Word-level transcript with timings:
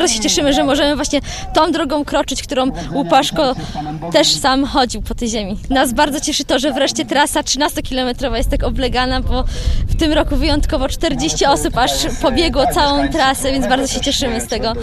bardzo 0.00 0.14
się 0.14 0.20
cieszymy, 0.20 0.52
że 0.52 0.64
możemy 0.64 0.96
właśnie 0.96 1.20
tą 1.54 1.72
drogą 1.72 2.04
kroczyć, 2.04 2.42
którą 2.42 2.70
Łupaszko 2.92 3.54
też 4.12 4.28
sam 4.28 4.64
chodził 4.64 5.02
po 5.02 5.14
tej 5.14 5.28
ziemi. 5.28 5.58
Nas 5.70 5.92
bardzo 5.92 6.20
cieszy 6.20 6.44
to, 6.44 6.58
że 6.58 6.72
wreszcie 6.72 7.04
trasa 7.04 7.40
13-kilometrowa 7.40 8.36
jest 8.36 8.50
tak 8.50 8.64
oblegana, 8.64 9.20
bo 9.20 9.44
w 9.88 9.96
tym 9.96 10.12
roku 10.12 10.36
wyjątkowo 10.36 10.88
40 10.88 11.46
osób 11.46 11.78
aż 11.78 11.90
pobiegło 12.22 12.66
całą 12.66 13.08
trasę, 13.08 13.52
więc 13.52 13.66
bardzo 13.66 13.94
się 13.94 14.00
cieszymy 14.00 14.40
z 14.40 14.46
tego. 14.46 14.74